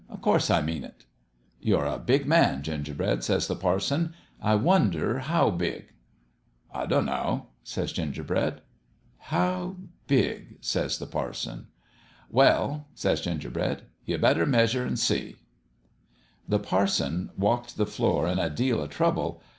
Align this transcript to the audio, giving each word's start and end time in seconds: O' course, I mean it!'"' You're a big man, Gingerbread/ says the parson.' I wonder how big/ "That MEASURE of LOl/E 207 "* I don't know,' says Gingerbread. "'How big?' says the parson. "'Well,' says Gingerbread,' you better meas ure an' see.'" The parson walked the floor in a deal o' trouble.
O' 0.09 0.17
course, 0.17 0.49
I 0.49 0.61
mean 0.63 0.83
it!'"' 0.83 1.05
You're 1.61 1.85
a 1.85 1.99
big 1.99 2.25
man, 2.25 2.63
Gingerbread/ 2.63 3.23
says 3.23 3.47
the 3.47 3.55
parson.' 3.55 4.15
I 4.51 4.55
wonder 4.55 5.19
how 5.19 5.51
big/ 5.51 5.93
"That 6.73 6.89
MEASURE 6.89 6.97
of 7.01 7.05
LOl/E 7.05 7.05
207 7.05 7.09
"* 7.13 7.13
I 7.13 7.19
don't 7.19 7.35
know,' 7.37 7.47
says 7.63 7.91
Gingerbread. 7.91 8.61
"'How 9.31 9.75
big?' 10.07 10.57
says 10.61 10.97
the 10.97 11.05
parson. 11.05 11.67
"'Well,' 12.31 12.87
says 12.95 13.21
Gingerbread,' 13.21 13.83
you 14.07 14.17
better 14.17 14.47
meas 14.47 14.73
ure 14.73 14.87
an' 14.87 14.95
see.'" 14.95 15.35
The 16.49 16.57
parson 16.57 17.29
walked 17.37 17.77
the 17.77 17.85
floor 17.85 18.27
in 18.27 18.39
a 18.39 18.49
deal 18.49 18.79
o' 18.81 18.87
trouble. 18.87 19.43